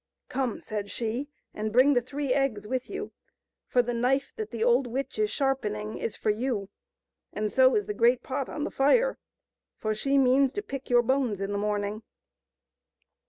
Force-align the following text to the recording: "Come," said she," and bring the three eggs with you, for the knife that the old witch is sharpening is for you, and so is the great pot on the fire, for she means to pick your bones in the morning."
"Come," 0.29 0.59
said 0.59 0.89
she," 0.89 1.27
and 1.53 1.71
bring 1.71 1.93
the 1.93 2.01
three 2.01 2.33
eggs 2.33 2.67
with 2.67 2.89
you, 2.89 3.11
for 3.67 3.83
the 3.83 3.93
knife 3.93 4.33
that 4.35 4.49
the 4.49 4.63
old 4.63 4.87
witch 4.87 5.19
is 5.19 5.29
sharpening 5.29 5.99
is 5.99 6.15
for 6.15 6.31
you, 6.31 6.69
and 7.33 7.51
so 7.51 7.75
is 7.75 7.85
the 7.85 7.93
great 7.93 8.23
pot 8.23 8.49
on 8.49 8.63
the 8.63 8.71
fire, 8.71 9.19
for 9.77 9.93
she 9.93 10.17
means 10.17 10.53
to 10.53 10.63
pick 10.63 10.89
your 10.89 11.03
bones 11.03 11.39
in 11.39 11.51
the 11.51 11.59
morning." 11.59 12.01